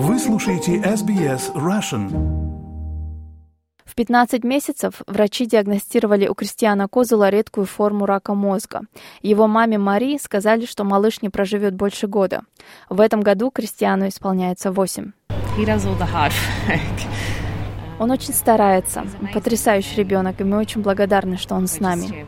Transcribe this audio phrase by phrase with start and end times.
[0.00, 2.08] Вы слушаете SBS Russian.
[3.84, 8.82] В 15 месяцев врачи диагностировали у Кристиана Козула редкую форму рака мозга.
[9.22, 12.42] Его маме Мари сказали, что малыш не проживет больше года.
[12.88, 15.10] В этом году Кристиану исполняется 8.
[17.98, 19.04] Он очень старается.
[19.34, 22.24] Потрясающий ребенок, и мы очень благодарны, что он с нами.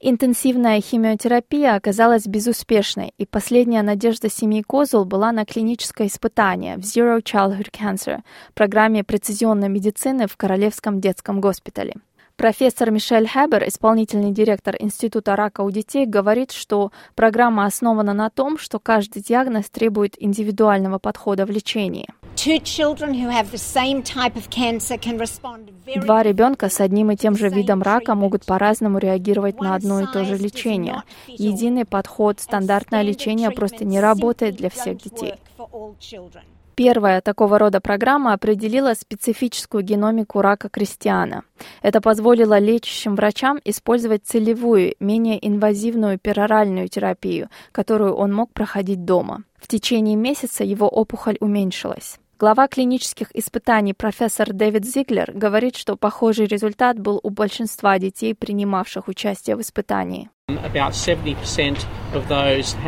[0.00, 7.22] Интенсивная химиотерапия оказалась безуспешной, и последняя надежда семьи Козул была на клиническое испытание в Zero
[7.22, 8.20] Childhood Cancer,
[8.54, 11.94] программе прецизионной медицины в Королевском детском госпитале.
[12.36, 18.58] Профессор Мишель Хебер, исполнительный директор Института рака у детей, говорит, что программа основана на том,
[18.58, 22.06] что каждый диагноз требует индивидуального подхода в лечении.
[25.96, 30.06] Два ребенка с одним и тем же видом рака могут по-разному реагировать на одно и
[30.06, 31.02] то же лечение.
[31.26, 35.34] Единый подход, стандартное лечение просто не работает для всех детей.
[36.74, 41.42] Первая такого рода программа определила специфическую геномику рака крестьяна.
[41.82, 49.42] Это позволило лечащим врачам использовать целевую, менее инвазивную пероральную терапию, которую он мог проходить дома.
[49.56, 52.18] В течение месяца его опухоль уменьшилась.
[52.40, 59.08] Глава клинических испытаний профессор Дэвид Зиглер говорит, что похожий результат был у большинства детей, принимавших
[59.08, 60.30] участие в испытании.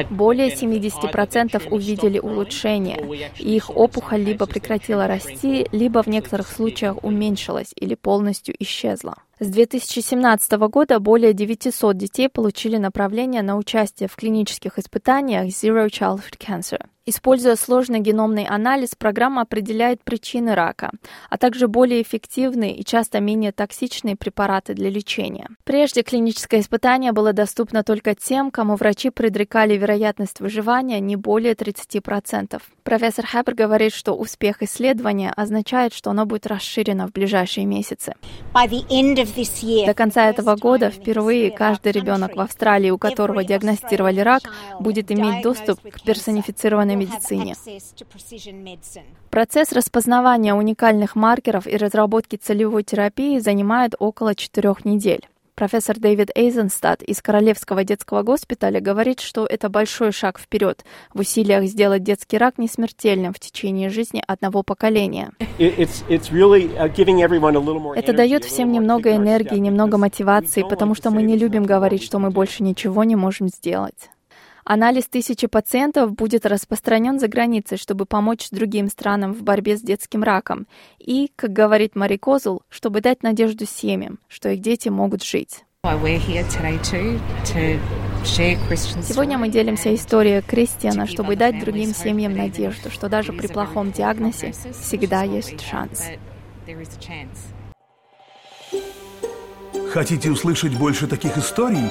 [0.09, 7.73] Более 70% увидели улучшение, и их опухоль либо прекратила расти, либо в некоторых случаях уменьшилась
[7.75, 9.17] или полностью исчезла.
[9.41, 16.39] С 2017 года более 900 детей получили направление на участие в клинических испытаниях Zero Childhood
[16.39, 16.87] Cancer.
[17.11, 20.93] Используя сложный геномный анализ, программа определяет причины рака,
[21.29, 25.49] а также более эффективные и часто менее токсичные препараты для лечения.
[25.65, 32.63] Прежде клиническое испытание было доступно только тем, кому врачи предрекали вероятность выживания не более 30%.
[32.85, 38.15] Профессор Хэппер говорит, что успех исследования означает, что оно будет расширено в ближайшие месяцы.
[39.85, 44.43] До конца этого года впервые каждый ребенок в Австралии, у которого диагностировали рак,
[44.79, 47.55] будет иметь доступ к персонифицированной медицине.
[49.31, 55.27] Процесс распознавания уникальных маркеров и разработки целевой терапии занимает около четырех недель.
[55.61, 61.65] Профессор Дэвид Эйзенстад из Королевского детского госпиталя говорит, что это большой шаг вперед в усилиях
[61.65, 65.33] сделать детский рак несмертельным в течение жизни одного поколения.
[65.59, 65.75] Uh,
[67.95, 72.31] это дает всем немного энергии, немного мотивации, потому что мы не любим говорить, что мы
[72.31, 74.09] больше ничего не можем сделать.
[74.73, 80.23] Анализ тысячи пациентов будет распространен за границей, чтобы помочь другим странам в борьбе с детским
[80.23, 80.69] раком.
[81.01, 85.65] И, как говорит Мари Козул, чтобы дать надежду семьям, что их дети могут жить.
[88.23, 94.53] Сегодня мы делимся историей Кристиана, чтобы дать другим семьям надежду, что даже при плохом диагнозе
[94.81, 96.05] всегда есть шанс.
[99.93, 101.91] Хотите услышать больше таких историй?